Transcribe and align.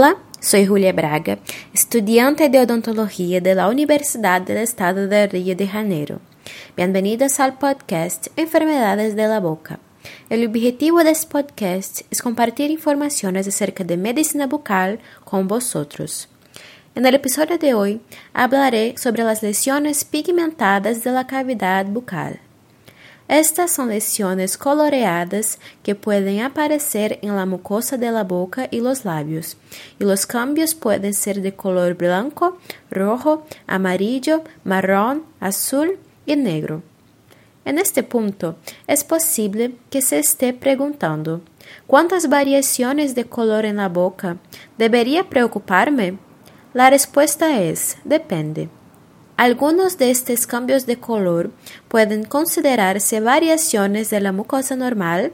Hola, 0.00 0.16
soy 0.38 0.64
Julia 0.64 0.92
Braga, 0.92 1.40
estudiante 1.74 2.48
de 2.48 2.60
odontología 2.60 3.40
de 3.40 3.56
la 3.56 3.66
Universidad 3.68 4.40
del 4.40 4.58
Estado 4.58 5.08
de 5.08 5.26
Río 5.26 5.56
de 5.56 5.66
Janeiro. 5.66 6.20
Bienvenidos 6.76 7.40
al 7.40 7.58
podcast 7.58 8.28
Enfermedades 8.36 9.16
de 9.16 9.26
la 9.26 9.40
Boca. 9.40 9.80
El 10.30 10.46
objetivo 10.46 11.02
de 11.02 11.10
este 11.10 11.26
podcast 11.26 12.02
es 12.12 12.22
compartir 12.22 12.70
informaciones 12.70 13.48
acerca 13.48 13.82
de 13.82 13.96
medicina 13.96 14.46
bucal 14.46 15.00
con 15.24 15.48
vosotros. 15.48 16.28
En 16.94 17.04
el 17.04 17.16
episodio 17.16 17.58
de 17.58 17.74
hoy 17.74 18.00
hablaré 18.32 18.94
sobre 18.98 19.24
las 19.24 19.42
lesiones 19.42 20.04
pigmentadas 20.04 21.02
de 21.02 21.10
la 21.10 21.26
cavidad 21.26 21.86
bucal. 21.86 22.38
Estas 23.28 23.70
son 23.70 23.90
lesiones 23.90 24.56
coloreadas 24.56 25.58
que 25.82 25.94
pueden 25.94 26.40
aparecer 26.40 27.18
en 27.20 27.36
la 27.36 27.44
mucosa 27.44 27.98
de 27.98 28.10
la 28.10 28.24
boca 28.24 28.68
y 28.70 28.80
los 28.80 29.04
labios, 29.04 29.58
y 30.00 30.04
los 30.04 30.24
cambios 30.24 30.74
pueden 30.74 31.12
ser 31.12 31.42
de 31.42 31.54
color 31.54 31.94
blanco, 31.94 32.56
rojo, 32.90 33.44
amarillo, 33.66 34.42
marrón, 34.64 35.24
azul 35.40 35.98
y 36.24 36.36
negro. 36.36 36.82
En 37.66 37.78
este 37.78 38.02
punto, 38.02 38.56
es 38.86 39.04
posible 39.04 39.74
que 39.90 40.00
se 40.00 40.18
esté 40.18 40.54
preguntando, 40.54 41.42
¿cuántas 41.86 42.30
variaciones 42.30 43.14
de 43.14 43.26
color 43.26 43.66
en 43.66 43.76
la 43.76 43.90
boca? 43.90 44.38
¿Debería 44.78 45.28
preocuparme? 45.28 46.16
La 46.72 46.88
respuesta 46.88 47.60
es, 47.60 47.98
depende. 48.04 48.70
Algunos 49.38 49.98
de 49.98 50.10
estos 50.10 50.48
cambios 50.48 50.84
de 50.84 50.98
color 50.98 51.52
pueden 51.86 52.24
considerarse 52.24 53.20
variaciones 53.20 54.10
de 54.10 54.20
la 54.20 54.32
mucosa 54.32 54.74
normal 54.74 55.32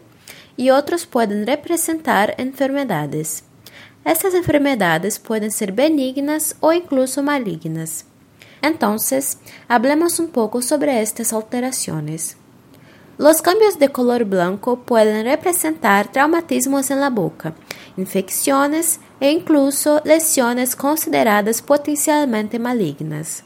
y 0.59 0.69
otros 0.69 1.07
pueden 1.07 1.47
representar 1.47 2.35
enfermedades. 2.37 3.45
Estas 4.05 4.35
enfermedades 4.35 5.19
pueden 5.19 5.51
ser 5.51 5.73
benignas 5.73 6.55
o 6.61 6.75
incluso 6.75 7.23
malignas. 7.23 8.05
Entonces, 8.61 9.39
hablemos 9.69 10.21
un 10.21 10.29
poco 10.29 10.61
sobre 10.61 11.01
estas 11.01 11.33
alteraciones. 11.33 12.37
Los 13.17 13.41
cambios 13.41 13.79
de 13.79 13.89
color 13.89 14.27
blanco 14.27 14.81
pueden 14.81 15.25
representar 15.25 16.13
traumatismos 16.13 16.91
en 16.91 17.01
la 17.01 17.09
boca, 17.09 17.55
infecciones 17.97 19.01
e 19.19 19.31
incluso 19.31 20.03
lesiones 20.05 20.77
consideradas 20.77 21.63
potencialmente 21.63 22.59
malignas. 22.59 23.45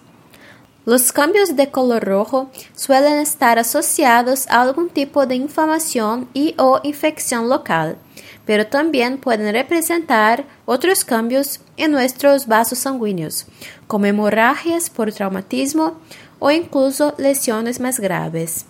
Los 0.89 1.13
cambios 1.13 1.55
de 1.55 1.71
color 1.71 2.03
rojo 2.03 2.49
suelen 2.75 3.19
estar 3.19 3.59
asociados 3.59 4.47
a 4.49 4.63
algún 4.63 4.89
tipo 4.89 5.27
de 5.27 5.35
inflamación 5.35 6.31
y 6.33 6.55
o 6.57 6.81
infección 6.83 7.51
local, 7.51 7.99
pero 8.47 8.69
también 8.69 9.19
pueden 9.19 9.53
representar 9.53 10.47
otros 10.65 11.05
cambios 11.05 11.61
en 11.77 11.93
nuestros 11.93 12.47
vasos 12.47 12.79
sanguíneos, 12.79 13.45
como 13.87 14.07
hemorragias 14.07 14.89
por 14.89 15.13
traumatismo 15.13 15.99
o 16.39 16.51
incluso 16.51 17.15
lesiones 17.19 17.81
más 17.81 18.01
graves. 18.01 18.65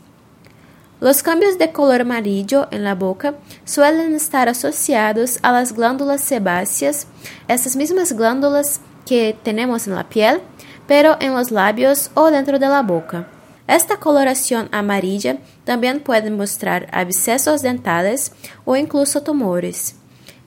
Los 1.01 1.23
cambios 1.23 1.57
de 1.57 1.71
color 1.71 2.01
amarillo 2.01 2.67
en 2.73 2.83
la 2.83 2.97
boca 2.97 3.37
suelen 3.65 4.13
estar 4.17 4.49
asociados 4.49 5.39
a 5.43 5.53
las 5.53 5.73
glándulas 5.73 6.25
sebáceas, 6.25 7.07
esas 7.47 7.77
mismas 7.77 8.13
glándulas 8.13 8.81
que 9.07 9.39
tenemos 9.45 9.87
en 9.87 9.95
la 9.95 10.09
piel, 10.09 10.41
pero 10.89 11.17
en 11.21 11.35
los 11.35 11.53
labios 11.53 12.11
o 12.15 12.33
dentro 12.33 12.59
de 12.59 12.67
la 12.67 12.83
boca. 12.83 13.29
Esta 13.69 13.99
coloración 13.99 14.71
amarilla 14.73 15.37
también 15.65 16.01
puede 16.01 16.31
mostrar 16.31 16.89
abscesos 16.91 17.61
dentales 17.61 18.33
o 18.65 18.75
incluso 18.75 19.23
tumores. 19.23 19.95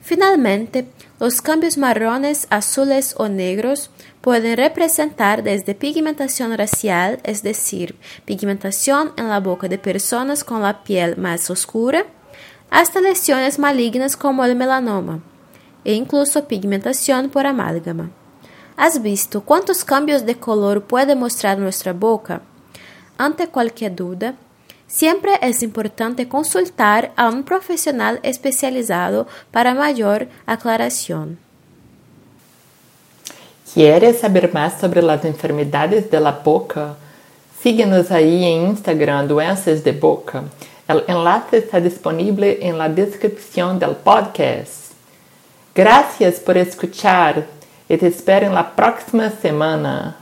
Finalmente, 0.00 0.88
los 1.20 1.40
cambios 1.40 1.78
marrones, 1.78 2.48
azules 2.50 3.14
o 3.16 3.28
negros 3.28 3.90
pueden 4.20 4.56
representar 4.56 5.44
desde 5.44 5.76
pigmentación 5.76 6.58
racial, 6.58 7.20
es 7.22 7.44
decir, 7.44 7.94
pigmentación 8.24 9.12
en 9.16 9.28
la 9.28 9.38
boca 9.38 9.68
de 9.68 9.78
personas 9.78 10.42
con 10.42 10.62
la 10.62 10.82
piel 10.82 11.16
más 11.16 11.48
oscura, 11.48 12.04
hasta 12.70 13.00
lesiones 13.00 13.60
malignas 13.60 14.16
como 14.16 14.44
el 14.44 14.56
melanoma, 14.56 15.20
e 15.84 15.94
incluso 15.94 16.48
pigmentación 16.48 17.30
por 17.30 17.46
amálgama. 17.46 18.10
¿Has 18.84 19.00
visto 19.00 19.42
cuántos 19.42 19.84
cambios 19.84 20.26
de 20.26 20.34
color 20.34 20.82
puede 20.82 21.14
mostrar 21.14 21.56
nuestra 21.56 21.92
boca? 21.92 22.40
Ante 23.16 23.46
cualquier 23.46 23.94
duda, 23.94 24.34
siempre 24.88 25.34
es 25.40 25.62
importante 25.62 26.26
consultar 26.26 27.12
a 27.14 27.28
un 27.28 27.44
profesional 27.44 28.18
especializado 28.24 29.28
para 29.52 29.72
mayor 29.72 30.26
aclaración. 30.46 31.38
¿Quieres 33.72 34.18
saber 34.18 34.52
más 34.52 34.80
sobre 34.80 35.00
las 35.00 35.24
enfermedades 35.24 36.10
de 36.10 36.18
la 36.18 36.32
boca? 36.32 36.96
Síguenos 37.62 38.10
ahí 38.10 38.44
en 38.44 38.70
Instagram 38.70 39.28
Doenças 39.28 39.84
de 39.84 39.92
Boca. 39.92 40.42
El 40.88 41.04
enlace 41.06 41.58
está 41.58 41.80
disponible 41.80 42.58
en 42.60 42.78
la 42.78 42.88
descripción 42.88 43.78
del 43.78 43.94
podcast. 43.94 44.90
Gracias 45.72 46.40
por 46.40 46.56
escuchar. 46.56 47.61
E 47.88 47.96
te 47.96 48.06
espero 48.06 48.50
na 48.50 48.64
próxima 48.64 49.30
semana. 49.30 50.21